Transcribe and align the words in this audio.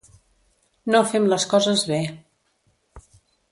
No 0.95 1.01
fem 1.11 1.27
les 1.35 1.45
coses 1.53 1.85
bé. 1.93 2.01